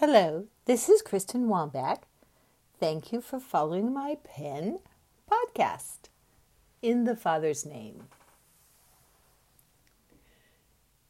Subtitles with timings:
[0.00, 2.02] Hello, this is Kristen Wambach.
[2.78, 4.78] Thank you for following my pen
[5.28, 6.10] podcast
[6.80, 8.04] in the Father's name.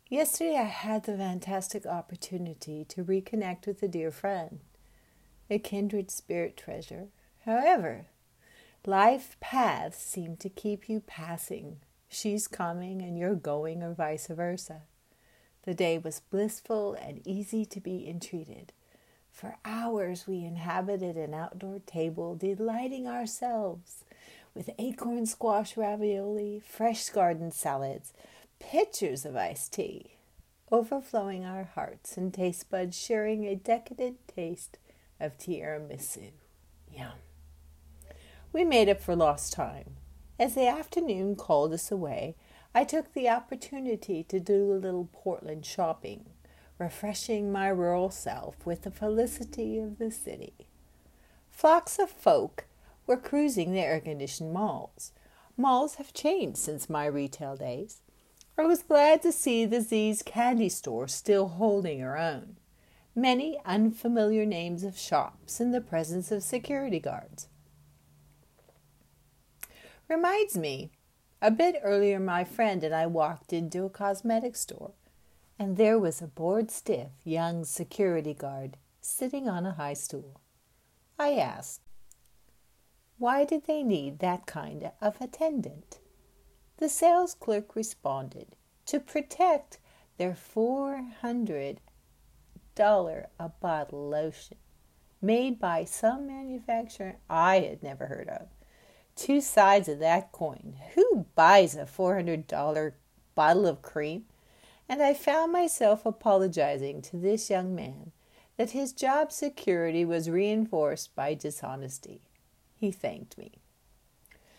[0.09, 4.61] Yesterday, I had the fantastic opportunity to reconnect with a dear friend,
[5.51, 7.09] a kindred spirit treasure.
[7.45, 8.07] However,
[8.87, 11.81] life paths seem to keep you passing.
[12.09, 14.85] She's coming and you're going, or vice versa.
[15.65, 18.73] The day was blissful and easy to be entreated.
[19.33, 24.05] For hours we inhabited an outdoor table, delighting ourselves
[24.55, 28.13] with acorn squash ravioli, fresh garden salads,
[28.59, 30.17] pitchers of iced tea,
[30.73, 34.79] overflowing our hearts and taste buds, sharing a decadent taste
[35.21, 36.33] of tiramisu.
[36.93, 37.13] Yum.
[38.53, 39.97] We made up for lost time.
[40.39, 42.35] As the afternoon called us away,
[42.75, 46.27] I took the opportunity to do a little Portland shopping
[46.79, 50.55] refreshing my rural self with the felicity of the city.
[51.51, 52.67] Flocks of folk
[53.07, 55.13] were cruising the air conditioned malls.
[55.57, 58.03] Malls have changed since my retail days.
[58.57, 62.57] I was glad to see the See's candy store still holding her own.
[63.15, 67.49] Many unfamiliar names of shops in the presence of security guards.
[70.09, 70.93] Reminds me,
[71.43, 74.93] a bit earlier, my friend and I walked into a cosmetic store
[75.59, 80.41] and there was a bored stiff young security guard sitting on a high stool.
[81.19, 81.81] I asked,
[83.19, 85.99] Why did they need that kind of attendant?
[86.77, 88.55] The sales clerk responded,
[88.87, 89.79] To protect
[90.17, 91.79] their $400
[92.79, 94.59] a bottle lotion
[95.21, 98.47] made by some manufacturer I had never heard of.
[99.17, 100.77] Two sides of that coin.
[100.95, 102.93] Who buys a $400
[103.35, 104.27] bottle of cream?
[104.89, 108.13] And I found myself apologizing to this young man
[108.57, 112.23] that his job security was reinforced by dishonesty.
[112.77, 113.53] He thanked me.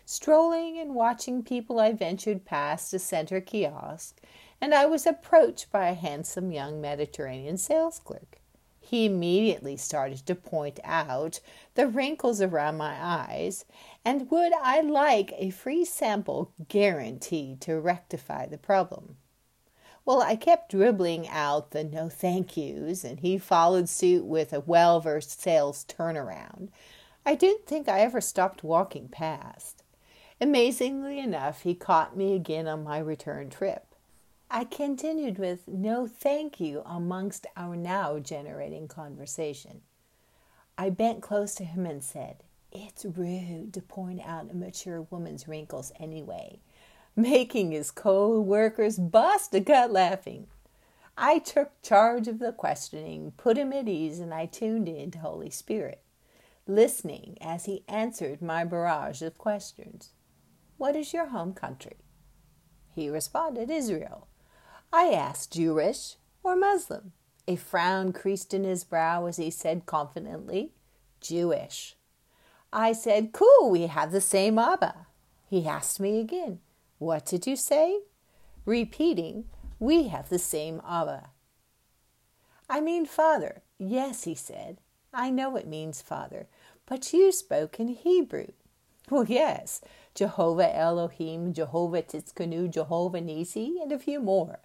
[0.05, 4.19] Strolling and watching people, I ventured past a center kiosk,
[4.61, 8.39] and I was approached by a handsome young Mediterranean sales clerk.
[8.79, 11.41] He immediately started to point out
[11.75, 13.65] the wrinkles around my eyes,
[14.03, 19.17] and would I like a free sample guaranteed to rectify the problem.
[20.05, 24.61] Well, I kept dribbling out the no thank yous, and he followed suit with a
[24.61, 26.69] well versed sales turnaround.
[27.25, 29.83] I didn't think I ever stopped walking past.
[30.41, 33.93] Amazingly enough, he caught me again on my return trip.
[34.49, 39.81] I continued with no thank you amongst our now generating conversation.
[40.77, 42.37] I bent close to him and said,
[42.71, 46.61] It's rude to point out a mature woman's wrinkles anyway
[47.21, 50.47] making his co workers bust a gut laughing.
[51.17, 55.19] I took charge of the questioning, put him at ease, and I tuned in to
[55.19, 56.01] Holy Spirit,
[56.65, 60.11] listening as he answered my barrage of questions.
[60.77, 61.97] What is your home country?
[62.95, 64.27] He responded, Israel.
[64.93, 67.11] I asked, Jewish or Muslim?
[67.49, 70.71] A frown creased in his brow as he said confidently,
[71.19, 71.97] Jewish.
[72.71, 75.07] I said, Cool, we have the same Abba.
[75.49, 76.59] He asked me again,
[76.99, 78.01] what did you say?
[78.65, 79.45] Repeating,
[79.79, 81.29] We have the same Abba.
[82.69, 83.61] I mean Father.
[83.79, 84.77] Yes, he said.
[85.13, 86.47] I know it means Father,
[86.85, 88.47] but you spoke in Hebrew.
[89.09, 89.81] Well, yes,
[90.13, 94.59] Jehovah Elohim, Jehovah Tsidkenu, Jehovah Nissi, and a few more.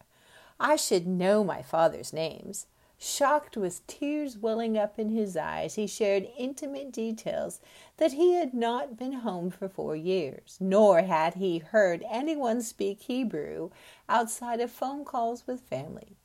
[0.60, 2.66] I should know my father's names.
[2.98, 7.60] Shocked with tears welling up in his eyes, he shared intimate details
[7.96, 13.02] that he had not been home for four years, nor had he heard anyone speak
[13.02, 13.70] Hebrew
[14.08, 16.16] outside of phone calls with family.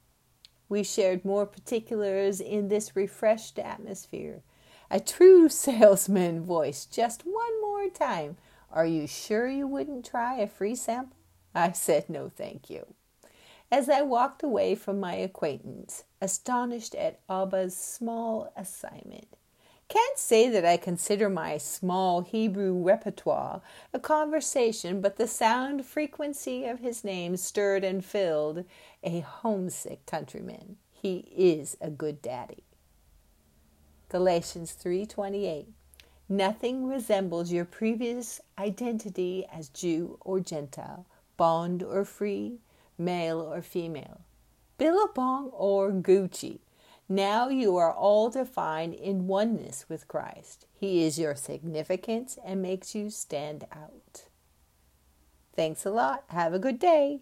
[0.70, 4.44] We shared more particulars in this refreshed atmosphere.
[4.92, 8.38] A true salesman voiced just one more time,
[8.72, 11.18] Are you sure you wouldn't try a free sample?
[11.56, 12.94] I said, No, thank you.
[13.72, 19.38] As I walked away from my acquaintance, astonished at Abba's small assignment,
[19.90, 23.62] can't say that I consider my small Hebrew repertoire
[23.92, 28.66] a conversation, but the sound frequency of his name stirred and filled
[29.04, 30.78] a homesick countryman.
[30.92, 32.64] He is a good daddy.
[34.10, 35.68] Galatians 3:28
[36.28, 42.60] Nothing resembles your previous identity as Jew or Gentile, bond or free,
[43.00, 44.22] male or female,
[44.78, 46.60] Billabong or Gucci.
[47.08, 50.68] Now you are all defined in oneness with Christ.
[50.74, 54.26] He is your significance and makes you stand out.
[55.56, 56.24] Thanks a lot.
[56.28, 57.22] Have a good day.